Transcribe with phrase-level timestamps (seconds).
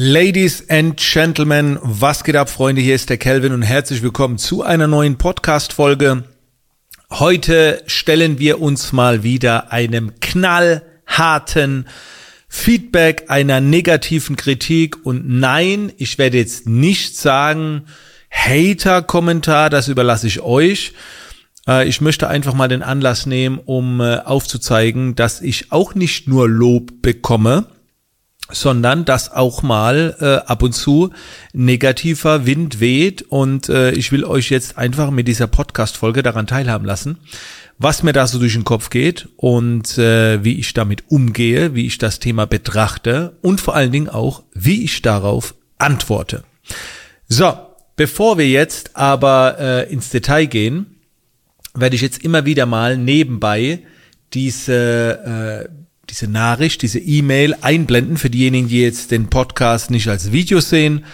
[0.00, 2.80] Ladies and Gentlemen, was geht ab, Freunde?
[2.80, 6.22] Hier ist der Kelvin und herzlich willkommen zu einer neuen Podcast-Folge.
[7.10, 11.88] Heute stellen wir uns mal wieder einem knallharten
[12.46, 17.86] Feedback einer negativen Kritik und nein, ich werde jetzt nicht sagen
[18.30, 20.92] Hater-Kommentar, das überlasse ich euch.
[21.66, 26.28] Äh, ich möchte einfach mal den Anlass nehmen, um äh, aufzuzeigen, dass ich auch nicht
[26.28, 27.66] nur Lob bekomme,
[28.50, 31.10] sondern dass auch mal äh, ab und zu
[31.52, 36.86] negativer Wind weht und äh, ich will euch jetzt einfach mit dieser Podcast-Folge daran teilhaben
[36.86, 37.18] lassen,
[37.78, 41.86] was mir da so durch den Kopf geht und äh, wie ich damit umgehe, wie
[41.86, 46.42] ich das Thema betrachte und vor allen Dingen auch, wie ich darauf antworte.
[47.28, 47.52] So,
[47.96, 50.98] bevor wir jetzt aber äh, ins Detail gehen,
[51.74, 53.84] werde ich jetzt immer wieder mal nebenbei
[54.32, 60.32] diese äh, diese Nachricht, diese E-Mail einblenden für diejenigen, die jetzt den Podcast nicht als
[60.32, 61.04] Video sehen.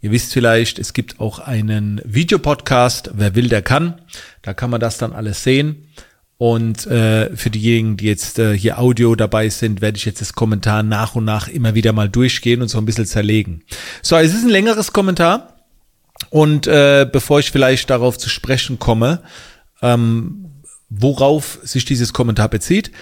[0.00, 4.00] Ihr wisst vielleicht, es gibt auch einen Videopodcast, wer will, der kann.
[4.42, 5.88] Da kann man das dann alles sehen.
[6.38, 10.34] Und äh, für diejenigen, die jetzt äh, hier Audio dabei sind, werde ich jetzt das
[10.34, 13.64] Kommentar nach und nach immer wieder mal durchgehen und so ein bisschen zerlegen.
[14.02, 15.56] So, es ist ein längeres Kommentar.
[16.30, 19.22] Und äh, bevor ich vielleicht darauf zu sprechen komme,
[19.82, 22.92] ähm, worauf sich dieses Kommentar bezieht,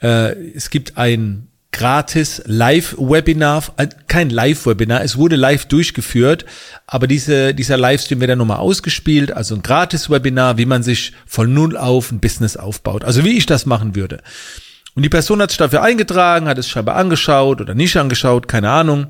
[0.00, 6.46] es gibt ein gratis Live-Webinar, äh, kein Live-Webinar, es wurde live durchgeführt,
[6.86, 11.12] aber diese, dieser Livestream wird dann nochmal ausgespielt, also ein gratis Webinar, wie man sich
[11.26, 14.22] von null auf ein Business aufbaut, also wie ich das machen würde.
[14.94, 18.70] Und die Person hat sich dafür eingetragen, hat es scheinbar angeschaut oder nicht angeschaut, keine
[18.70, 19.08] Ahnung.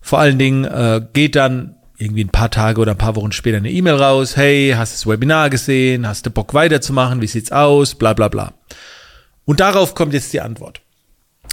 [0.00, 3.58] Vor allen Dingen äh, geht dann irgendwie ein paar Tage oder ein paar Wochen später
[3.58, 7.52] eine E-Mail raus, hey, hast du das Webinar gesehen, hast du Bock weiterzumachen, wie sieht's
[7.52, 8.54] aus, bla bla bla.
[9.48, 10.82] Und darauf kommt jetzt die Antwort.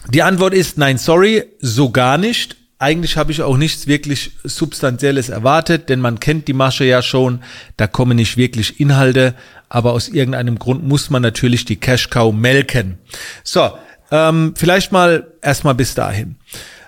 [0.09, 2.57] Die Antwort ist nein, sorry, so gar nicht.
[2.77, 7.41] Eigentlich habe ich auch nichts wirklich Substanzielles erwartet, denn man kennt die Masche ja schon,
[7.77, 9.33] da kommen nicht wirklich Inhalte,
[9.69, 12.97] aber aus irgendeinem Grund muss man natürlich die Cash Cow melken.
[13.45, 13.72] So,
[14.11, 16.35] ähm, vielleicht mal erstmal bis dahin.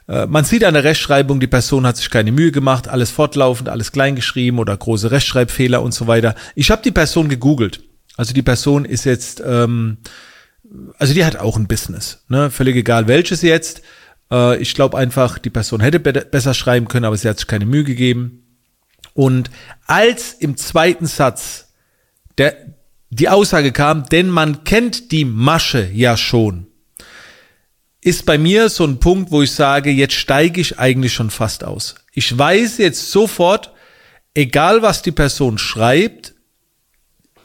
[0.09, 3.69] Äh, man sieht an der Rechtschreibung, die Person hat sich keine Mühe gemacht, alles fortlaufend,
[3.69, 6.35] alles kleingeschrieben oder große Rechtschreibfehler und so weiter.
[6.53, 7.81] Ich habe die Person gegoogelt.
[8.17, 9.99] Also die Person ist jetzt ähm,
[10.97, 12.51] also die hat auch ein Business, ne?
[12.51, 13.81] Völlig egal welches jetzt.
[14.31, 17.47] Äh, ich glaube einfach, die Person hätte be besser schreiben können, aber sie hat sich
[17.47, 18.43] keine Mühe gegeben.
[19.13, 19.49] Und
[19.85, 21.73] als im zweiten Satz
[22.37, 22.55] der,
[23.09, 26.67] die Aussage kam, denn man kennt die Masche ja schon,
[28.01, 31.63] ist bei mir so ein Punkt, wo ich sage, jetzt steige ich eigentlich schon fast
[31.63, 31.95] aus.
[32.13, 33.73] Ich weiß jetzt sofort,
[34.33, 36.35] egal was die Person schreibt,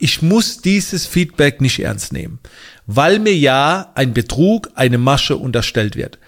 [0.02, 2.40] ich muss dieses Feedback nicht ernst nehmen
[2.86, 6.18] weil mir ja ein Betrug, eine Masche unterstellt wird.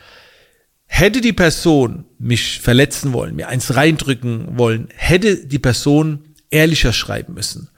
[0.86, 7.34] Hätte die Person mich verletzen wollen, mir eins reindrücken wollen, hätte die Person ehrlicher schreiben
[7.34, 7.70] müssen.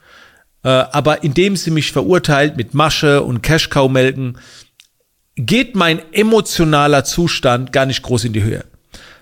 [0.63, 4.37] Äh, aber indem sie mich verurteilt mit Masche und Cash-Cow-Melken,
[5.35, 8.65] geht mein emotionaler Zustand gar nicht groß in die Höhe.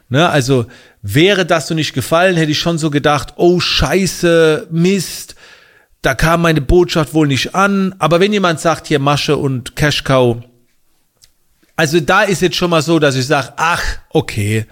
[0.08, 0.68] Ne, also
[1.02, 5.35] wäre das so nicht gefallen, hätte ich schon so gedacht, oh Scheiße, Mist,
[6.06, 7.96] da kam meine Botschaft wohl nicht an.
[7.98, 10.44] Aber wenn jemand sagt hier Masche und Cashcow,
[11.76, 14.66] also da ist jetzt schon mal so, dass ich sage, ach, okay.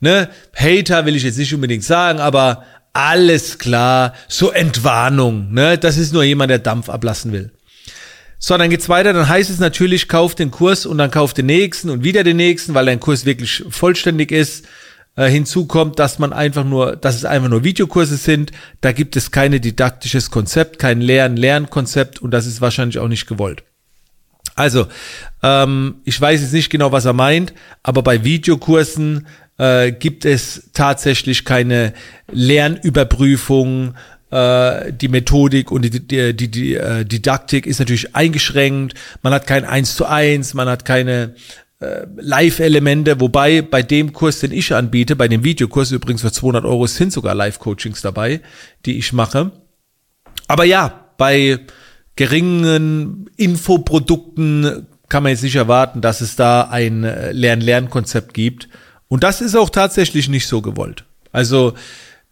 [0.00, 0.28] Ne?
[0.54, 5.78] Hater will ich jetzt nicht unbedingt sagen, aber alles klar, so Entwarnung, ne?
[5.78, 7.52] Das ist nur jemand, der Dampf ablassen will.
[8.38, 11.46] So, dann geht's weiter, dann heißt es natürlich, kauf den Kurs und dann kauf den
[11.46, 14.66] nächsten und wieder den nächsten, weil dein Kurs wirklich vollständig ist.
[15.18, 18.52] Äh, hinzu kommt, dass man einfach nur, dass es einfach nur Videokurse sind.
[18.80, 23.64] Da gibt es keine didaktisches Konzept, kein Lehren-Lernkonzept und das ist wahrscheinlich auch nicht gewollt.
[24.54, 24.86] Also,
[25.42, 27.52] ähm, ich weiß jetzt nicht genau, was er meint,
[27.82, 29.26] aber bei Videokursen
[29.58, 31.94] äh, gibt es tatsächlich keine
[32.30, 33.94] Lernüberprüfung,
[34.30, 38.94] äh, die Methodik und die, die, die, die äh, Didaktik ist natürlich eingeschränkt.
[39.22, 41.34] Man hat kein Eins zu eins, man hat keine
[41.80, 46.64] äh, Live-Elemente, wobei bei dem Kurs, den ich anbiete, bei dem Videokurs übrigens für 200
[46.64, 48.40] Euro sind sogar Live-Coachings dabei,
[48.84, 49.52] die ich mache.
[50.48, 51.60] Aber ja, bei
[52.16, 58.68] geringen Infoprodukten kann man jetzt nicht erwarten, dass es da ein äh, Lern-Lern-Konzept gibt.
[59.08, 61.04] Und das ist auch tatsächlich nicht so gewollt.
[61.32, 61.74] Also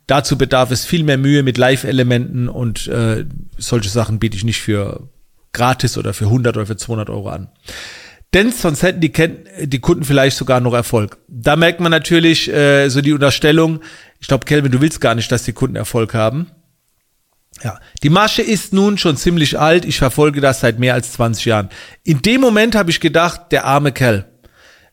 [0.07, 3.25] dazu bedarf es viel mehr Mühe mit Live-Elementen und äh,
[3.57, 5.09] solche Sachen biete ich nicht für
[5.53, 7.49] gratis oder für 100 oder für 200 Euro an.
[8.37, 9.11] Denn sonst hätten die,
[9.67, 11.17] die Kunden vielleicht sogar noch Erfolg.
[11.27, 13.81] Da merkt man natürlich äh, so die Unterstellung,
[14.21, 16.51] ich glaube, Kelvin, du willst gar nicht, dass die Kunden Erfolg haben.
[17.65, 19.87] Ja, die Masche ist nun schon ziemlich alt.
[19.87, 21.71] Ich verfolge das seit mehr als 20 Jahren.
[22.05, 24.27] In dem Moment habe ich gedacht, der arme Kerl.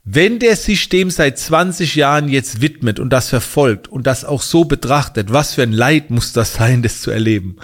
[0.05, 4.41] Wenn der sich dem seit 20 Jahren jetzt widmet und das verfolgt und das auch
[4.41, 7.57] so betrachtet, was für ein Leid muss das sein, das zu erleben?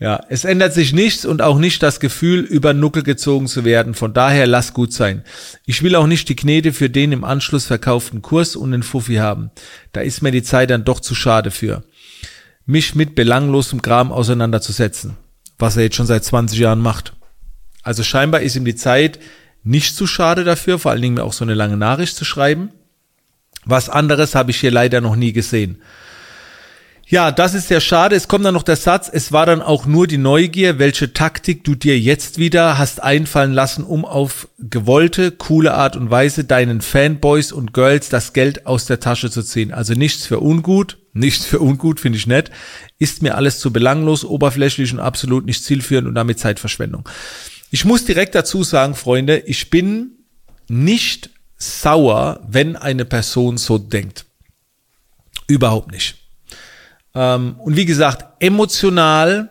[0.00, 3.92] Ja, es ändert sich nichts und auch nicht das Gefühl, über Nuckel gezogen zu werden.
[3.92, 5.24] Von daher lass gut sein.
[5.66, 9.16] Ich will auch nicht die Knete für den im Anschluss verkauften Kurs und den Fuffi
[9.16, 9.50] haben.
[9.92, 11.84] Da ist mir die Zeit dann doch zu schade für.
[12.64, 15.18] Mich mit belanglosem Kram auseinanderzusetzen.
[15.58, 17.12] Was er jetzt schon seit 20 Jahren macht.
[17.82, 19.18] Also scheinbar ist ihm die Zeit
[19.62, 22.70] nicht zu schade dafür, vor allen Dingen mir auch so eine lange Nachricht zu schreiben.
[23.66, 25.82] Was anderes habe ich hier leider noch nie gesehen.
[27.10, 28.14] Ja, das ist sehr schade.
[28.14, 31.64] Es kommt dann noch der Satz, es war dann auch nur die Neugier, welche Taktik
[31.64, 36.80] du dir jetzt wieder hast einfallen lassen, um auf gewollte, coole Art und Weise deinen
[36.80, 39.72] Fanboys und Girls das Geld aus der Tasche zu ziehen.
[39.72, 42.52] Also nichts für ungut, nichts für ungut, finde ich nett.
[43.00, 47.08] Ist mir alles zu belanglos, oberflächlich und absolut nicht zielführend und damit Zeitverschwendung.
[47.72, 50.12] Ich muss direkt dazu sagen, Freunde, ich bin
[50.68, 54.26] nicht sauer, wenn eine Person so denkt.
[55.48, 56.19] Überhaupt nicht.
[57.14, 59.50] Ähm, und wie gesagt, emotional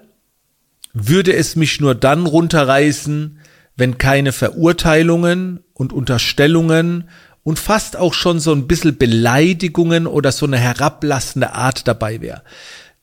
[0.93, 3.39] würde es mich nur dann runterreißen,
[3.75, 7.09] wenn keine Verurteilungen und Unterstellungen
[7.43, 12.43] und fast auch schon so ein bisschen Beleidigungen oder so eine herablassende Art dabei wäre.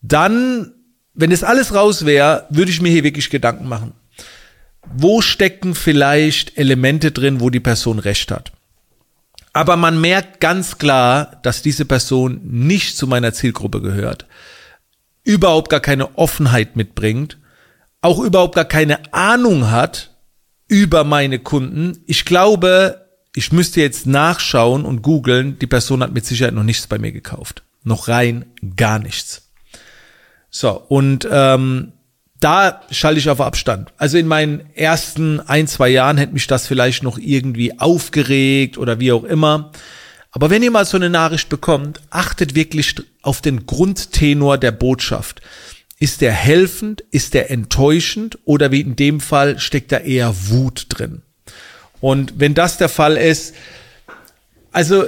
[0.03, 0.73] Dann,
[1.15, 3.95] wenn das alles raus wäre, würde ich mir hier wirklich Gedanken machen
[4.93, 8.53] wo stecken vielleicht Elemente drin, wo die Person recht hat.
[9.57, 14.27] Aber man merkt ganz klar, dass diese Person nicht zu meiner Zielgruppe gehört,
[15.25, 17.39] überhaupt gar keine Offenheit mitbringt,
[18.03, 20.15] auch überhaupt gar keine Ahnung hat
[20.69, 22.03] über meine Kunden.
[22.05, 26.87] Ich glaube, ich müsste jetzt nachschauen und googeln, die Person hat mit Sicherheit noch nichts
[26.87, 27.63] bei mir gekauft.
[27.83, 28.45] Noch rein
[28.77, 29.53] gar nichts.
[30.51, 31.93] So, und ähm,
[32.47, 33.93] da schalte ich auf Abstand.
[33.97, 39.01] Also in meinen ersten ein, zwei Jahren hätte mich das vielleicht noch irgendwie aufgeregt oder
[39.01, 39.73] wie auch immer.
[40.31, 45.43] Aber wenn ihr mal so eine Nachricht bekommt, achtet wirklich auf den Grundtenor der Botschaft.
[45.99, 47.03] Ist der helfend?
[47.11, 48.39] Ist der enttäuschend?
[48.45, 51.23] Oder wie in dem Fall steckt da eher Wut drin?
[52.01, 53.57] Und wenn das der Fall ist,
[54.71, 55.07] also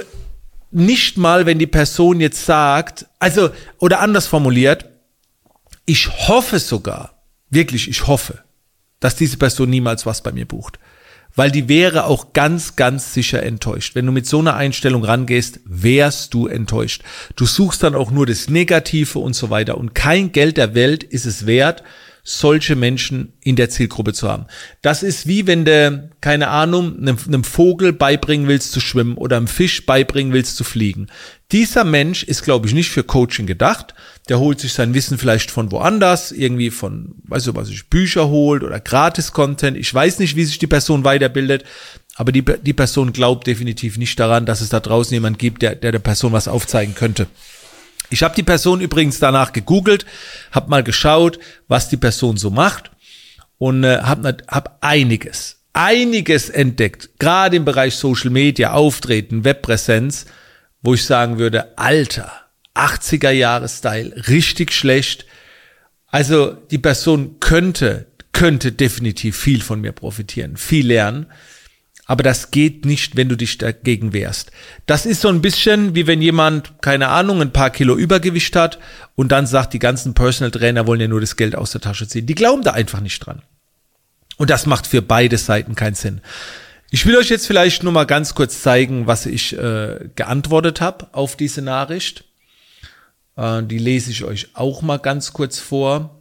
[0.71, 4.89] nicht mal, wenn die Person jetzt sagt, also, oder anders formuliert,
[5.85, 7.18] ich hoffe sogar,
[7.49, 8.43] wirklich, ich hoffe,
[8.99, 10.79] dass diese Person niemals was bei mir bucht.
[11.35, 13.93] Weil die wäre auch ganz, ganz sicher enttäuscht.
[13.95, 17.03] Wenn du mit so einer Einstellung rangehst, wärst du enttäuscht.
[17.35, 19.77] Du suchst dann auch nur das Negative und so weiter.
[19.77, 21.83] Und kein Geld der Welt ist es wert,
[22.29, 24.45] solche Menschen in der Zielgruppe zu haben.
[24.83, 29.47] Das ist wie wenn du, keine Ahnung, einem, Vogel beibringen willst zu schwimmen oder einem
[29.47, 31.07] Fisch beibringen willst zu fliegen.
[31.51, 33.95] Dieser Mensch ist, glaube ich, nicht für Coaching gedacht.
[34.29, 38.27] Der holt sich sein Wissen vielleicht von woanders, irgendwie von, weiß ich, was sich Bücher
[38.27, 39.75] holt oder Gratis-Content.
[39.75, 41.63] Ich weiß nicht, wie sich die Person weiterbildet.
[42.13, 45.73] Aber die, die Person glaubt definitiv nicht daran, dass es da draußen jemand gibt, der,
[45.73, 47.25] der der Person was aufzeigen könnte.
[48.09, 50.05] Ich habe die Person übrigens danach gegoogelt,
[50.51, 52.91] habe mal geschaut, was die Person so macht
[53.57, 60.25] und äh, habe hab einiges, einiges entdeckt, gerade im Bereich Social Media, Auftreten, Webpräsenz,
[60.81, 62.31] wo ich sagen würde, Alter,
[62.75, 65.25] 80er Jahre Style, richtig schlecht.
[66.07, 71.27] Also die Person könnte, könnte definitiv viel von mir profitieren, viel lernen.
[72.09, 74.51] Aber das geht nicht, wenn du dich dagegen wehrst.
[74.87, 78.79] Das ist so ein bisschen wie wenn jemand, keine Ahnung, ein paar Kilo Übergewicht hat
[79.13, 82.07] und dann sagt, die ganzen Personal Trainer wollen ja nur das Geld aus der Tasche
[82.07, 82.25] ziehen.
[82.25, 83.43] Die glauben da einfach nicht dran.
[84.37, 86.21] Und das macht für beide Seiten keinen Sinn.
[86.89, 91.09] Ich will euch jetzt vielleicht nur mal ganz kurz zeigen, was ich äh, geantwortet habe
[91.11, 92.23] auf diese Nachricht.
[93.37, 96.19] Äh, die lese ich euch auch mal ganz kurz vor.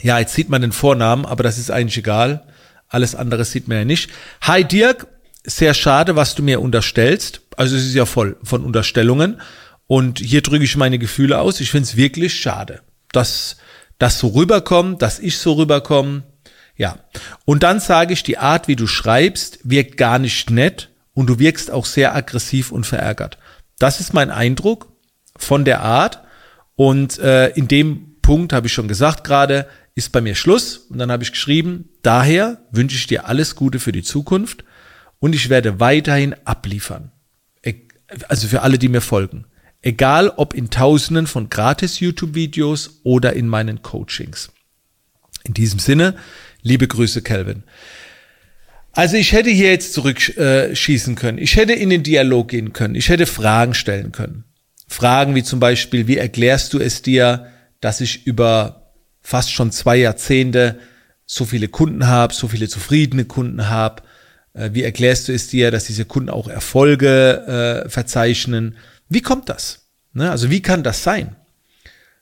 [0.00, 2.49] Ja, jetzt sieht man den Vornamen, aber das ist eigentlich egal.
[2.90, 4.10] Alles andere sieht man ja nicht.
[4.42, 5.06] Hi Dirk,
[5.44, 7.40] sehr schade, was du mir unterstellst.
[7.56, 9.40] Also es ist ja voll von Unterstellungen.
[9.86, 11.60] Und hier drücke ich meine Gefühle aus.
[11.60, 12.82] Ich finde es wirklich schade,
[13.12, 13.56] dass
[13.98, 16.24] das so rüberkommt, dass ich so rüberkomme.
[16.76, 16.98] Ja.
[17.44, 21.38] Und dann sage ich, die Art, wie du schreibst, wirkt gar nicht nett und du
[21.38, 23.38] wirkst auch sehr aggressiv und verärgert.
[23.78, 24.88] Das ist mein Eindruck
[25.36, 26.22] von der Art.
[26.74, 30.76] Und äh, in dem Punkt habe ich schon gesagt gerade, ist bei mir Schluss.
[30.76, 34.62] Und dann habe ich geschrieben, daher wünsche ich dir alles Gute für die Zukunft
[35.18, 37.10] und ich werde weiterhin abliefern.
[37.64, 37.74] E,
[38.28, 39.46] also für alle, die mir folgen.
[39.82, 44.52] Egal ob in tausenden von gratis YouTube-Videos oder in meinen Coachings.
[45.42, 46.14] In diesem Sinne,
[46.62, 47.64] liebe Grüße, Calvin.
[48.92, 51.38] Also ich hätte hier jetzt zurückschießen äh, können.
[51.38, 52.94] Ich hätte in den Dialog gehen können.
[52.94, 54.44] Ich hätte Fragen stellen können.
[54.86, 59.96] Fragen wie zum Beispiel, wie erklärst du es dir, dass ich über fast schon zwei
[59.96, 60.78] Jahrzehnte
[61.26, 64.02] so viele Kunden habe, so viele zufriedene Kunden habe,
[64.52, 68.76] Äh, wie erklärst du es dir, dass diese Kunden auch Erfolge äh, verzeichnen?
[69.08, 69.86] Wie kommt das?
[70.12, 70.30] Ne?
[70.30, 71.36] Also wie kann das sein?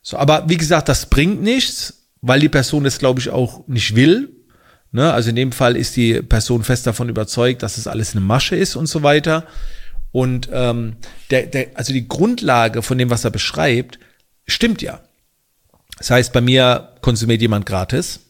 [0.03, 3.95] So, aber wie gesagt, das bringt nichts, weil die Person das, glaube ich, auch nicht
[3.95, 4.29] will.
[4.93, 5.13] Ne?
[5.13, 8.21] Also in dem Fall ist die Person fest davon überzeugt, dass es das alles eine
[8.21, 9.47] Masche ist und so weiter.
[10.13, 10.97] Und ähm,
[11.31, 13.99] der, der, also die Grundlage von dem, was er beschreibt,
[14.47, 15.01] stimmt ja.
[15.99, 18.21] Das heißt, bei mir konsumiert jemand gratis,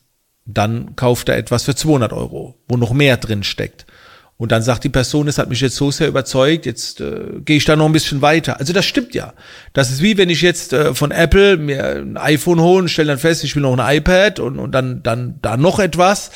[0.44, 3.86] dann kauft er etwas für 200 Euro, wo noch mehr drin steckt.
[4.38, 7.56] Und dann sagt die Person, es hat mich jetzt so sehr überzeugt, jetzt äh, gehe
[7.56, 8.60] ich da noch ein bisschen weiter.
[8.60, 9.34] Also das stimmt ja.
[9.72, 13.08] Das ist wie wenn ich jetzt äh, von Apple mir ein iPhone hole und stelle
[13.08, 16.30] dann fest, ich will noch ein iPad und, und dann, dann da noch etwas.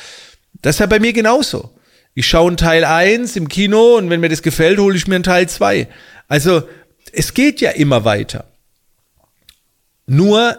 [0.61, 1.73] Das ist ja bei mir genauso.
[2.13, 5.15] Ich schaue ein Teil 1 im Kino und wenn mir das gefällt, hole ich mir
[5.15, 5.87] ein Teil 2.
[6.27, 6.63] Also
[7.13, 8.45] es geht ja immer weiter.
[10.07, 10.57] Nur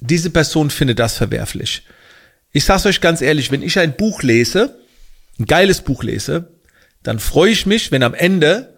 [0.00, 1.82] diese Person findet das verwerflich.
[2.52, 4.78] Ich sage euch ganz ehrlich, wenn ich ein Buch lese,
[5.38, 6.60] ein geiles Buch lese,
[7.02, 8.74] dann freue ich mich, wenn am Ende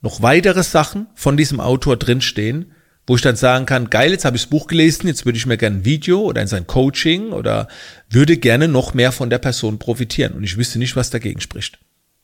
[0.00, 2.72] noch weitere Sachen von diesem Autor drinstehen,
[3.06, 5.46] wo ich dann sagen kann, geil, jetzt habe ich das Buch gelesen, jetzt würde ich
[5.46, 7.68] mir gerne ein Video oder in sein Coaching oder
[8.10, 10.34] würde gerne noch mehr von der Person profitieren.
[10.34, 11.78] Und ich wüsste nicht, was dagegen spricht.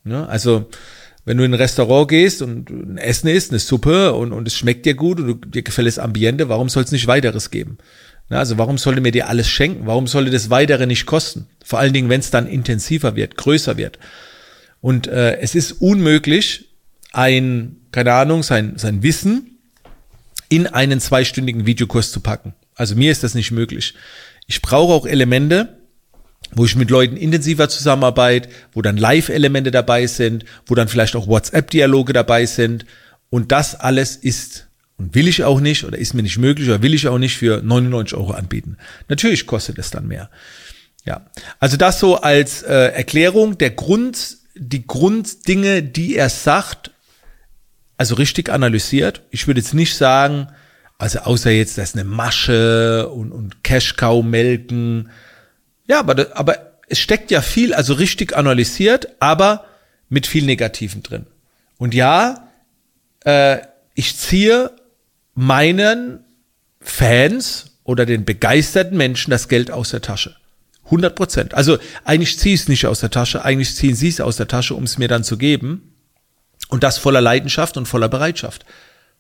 [0.05, 0.69] Ja, also,
[1.25, 4.55] wenn du in ein Restaurant gehst und ein Essen isst, eine Suppe und, und es
[4.55, 7.79] schmeckt dir gut und dir gefällt das Ambiente, warum soll es nicht weiteres geben?
[8.31, 9.87] Also warum sollte mir dir alles schenken?
[9.87, 11.47] Warum sollte das weitere nicht kosten?
[11.65, 13.99] Vor allen Dingen, wenn es dann intensiver wird, größer wird.
[14.81, 16.71] Und äh, es ist unmöglich,
[17.13, 19.59] ein, keine Ahnung, sein, sein Wissen
[20.49, 22.55] in einen zweistündigen Videokurs zu packen.
[22.75, 23.95] Also mir ist das nicht möglich.
[24.47, 25.79] Ich brauche auch Elemente,
[26.53, 31.27] wo ich mit Leuten intensiver zusammenarbeite, wo dann Live-Elemente dabei sind, wo dann vielleicht auch
[31.27, 32.85] WhatsApp-Dialoge dabei sind.
[33.31, 36.83] Und das alles ist und will ich auch nicht oder ist mir nicht möglich oder
[36.83, 38.77] will ich auch nicht für 99 Euro anbieten.
[39.09, 40.31] Natürlich kostet es dann mehr.
[41.05, 41.27] Ja,
[41.59, 43.59] also das so als äh, Erklärung.
[43.59, 46.93] Der Grund die Grunddinge, die er sagt,
[47.97, 49.23] also richtig analysiert.
[49.31, 50.49] Ich würde jetzt nicht sagen,
[50.99, 55.11] also außer jetzt, das ist eine Masche und, und Cash-Cow melken.
[55.89, 59.65] Ja, aber, aber es steckt ja viel, also richtig analysiert, aber
[60.09, 61.27] mit viel Negativen drin.
[61.79, 62.49] Und ja,
[63.25, 63.59] äh,
[63.95, 64.71] ich ziehe
[65.35, 66.25] meinen
[66.81, 70.37] Fans oder den begeisterten Menschen das Geld aus der Tasche.
[70.87, 71.55] 100 Prozent.
[71.55, 74.49] Also eigentlich ziehe ich es nicht aus der Tasche, eigentlich ziehen sie es aus der
[74.49, 75.95] Tasche, um es mir dann zu geben.
[76.69, 78.65] Und das voller Leidenschaft und voller Bereitschaft.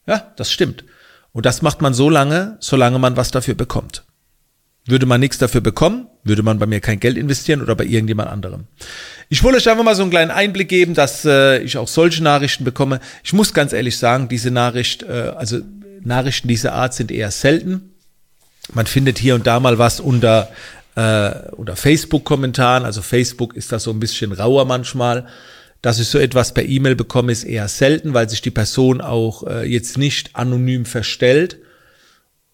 [0.06, 0.84] Ja, das stimmt.
[1.32, 4.04] Und das macht man so lange, solange man was dafür bekommt.
[4.86, 8.30] Würde man nichts dafür bekommen, würde man bei mir kein Geld investieren oder bei irgendjemand
[8.30, 8.64] anderem.
[9.30, 12.22] Ich wollte euch einfach mal so einen kleinen Einblick geben, dass äh, ich auch solche
[12.22, 13.00] Nachrichten bekomme.
[13.22, 15.60] Ich muss ganz ehrlich sagen, diese Nachricht, äh, also
[16.04, 17.94] Nachrichten dieser Art sind eher selten.
[18.72, 20.48] Man findet hier und da mal was unter
[20.96, 22.84] äh, oder Facebook-Kommentaren.
[22.84, 25.26] Also Facebook ist da so ein bisschen rauer manchmal.
[25.82, 29.46] Dass ich so etwas per E-Mail bekomme, ist eher selten, weil sich die Person auch
[29.46, 31.58] äh, jetzt nicht anonym verstellt.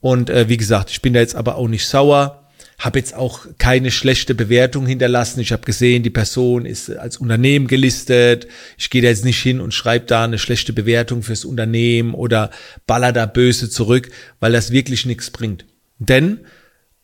[0.01, 2.40] Und äh, wie gesagt, ich bin da jetzt aber auch nicht sauer
[2.81, 5.41] habe jetzt auch keine schlechte Bewertung hinterlassen.
[5.41, 8.49] Ich habe gesehen, die Person ist als Unternehmen gelistet.
[8.77, 12.51] Ich gehe da jetzt nicht hin und schreibe da eine schlechte Bewertung fürs Unternehmen oder
[12.87, 14.11] baller da böse zurück,
[14.41, 15.67] weil das wirklich nichts bringt.
[15.99, 16.41] Denn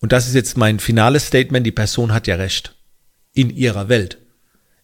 [0.00, 2.74] und das ist jetzt mein finales Statement, die Person hat ja recht.
[3.32, 4.18] In ihrer Welt.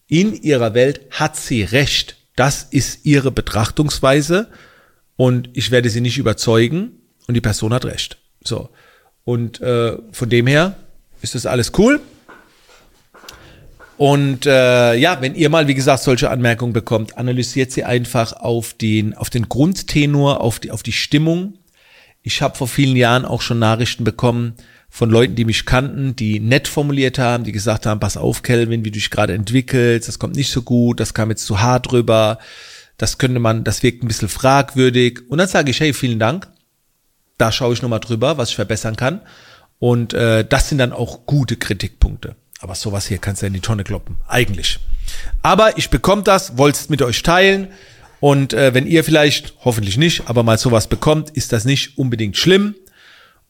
[0.06, 2.16] In ihrer Welt hat sie recht.
[2.36, 4.48] Das ist ihre Betrachtungsweise
[5.16, 6.92] und ich werde sie nicht überzeugen
[7.28, 8.18] und die Person hat recht.
[8.42, 8.70] So.
[9.24, 10.76] Und äh, von dem her
[11.22, 12.00] ist das alles cool.
[13.96, 18.74] Und äh, ja, wenn ihr mal, wie gesagt, solche Anmerkungen bekommt, analysiert sie einfach auf
[18.74, 21.58] den, auf den Grundtenor, auf die, auf die Stimmung.
[22.22, 24.54] Ich habe vor vielen Jahren auch schon Nachrichten bekommen,
[24.94, 28.84] von Leuten, die mich kannten, die nett formuliert haben, die gesagt haben, pass auf, Kelvin,
[28.84, 31.92] wie du dich gerade entwickelst, das kommt nicht so gut, das kam jetzt zu hart
[31.92, 32.38] rüber,
[32.98, 35.20] das könnte man, das wirkt ein bisschen fragwürdig.
[35.30, 36.46] Und dann sage ich, hey, vielen Dank,
[37.38, 39.22] da schaue ich nochmal drüber, was ich verbessern kann.
[39.82, 42.36] Und äh, das sind dann auch gute Kritikpunkte.
[42.60, 44.78] Aber sowas hier kannst du ja in die Tonne kloppen, eigentlich.
[45.42, 47.66] Aber ich bekomme das, wollte es mit euch teilen.
[48.20, 52.36] Und äh, wenn ihr vielleicht, hoffentlich nicht, aber mal sowas bekommt, ist das nicht unbedingt
[52.36, 52.76] schlimm.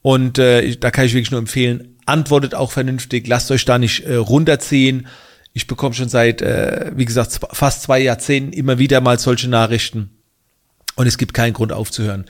[0.00, 4.06] Und äh, da kann ich wirklich nur empfehlen, antwortet auch vernünftig, lasst euch da nicht
[4.06, 5.08] äh, runterziehen.
[5.52, 10.08] Ich bekomme schon seit, äh, wie gesagt, fast zwei Jahrzehnten immer wieder mal solche Nachrichten.
[10.96, 12.24] Und es gibt keinen Grund aufzuhören.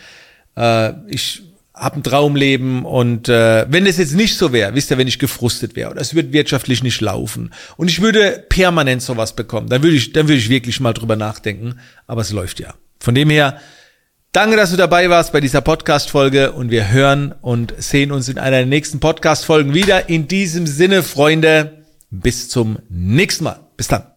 [0.57, 1.45] Äh, ich
[1.75, 5.19] habe ein Traumleben und äh, wenn es jetzt nicht so wäre, wisst ihr, wenn ich
[5.19, 9.83] gefrustet wäre oder es wird wirtschaftlich nicht laufen und ich würde permanent sowas bekommen, dann
[9.83, 11.79] würde ich, dann würde ich wirklich mal drüber nachdenken.
[12.07, 12.75] Aber es läuft ja.
[13.01, 13.59] Von dem her,
[14.33, 18.39] Danke, dass du dabei warst bei dieser Podcast-Folge und wir hören und sehen uns in
[18.39, 20.09] einer der nächsten Podcast-Folgen wieder.
[20.09, 23.61] In diesem Sinne, Freunde, bis zum nächsten Mal.
[23.77, 24.12] Bis dann.